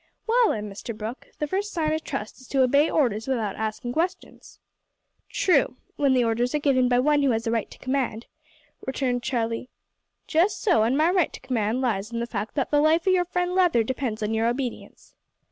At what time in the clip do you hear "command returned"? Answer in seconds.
7.77-9.21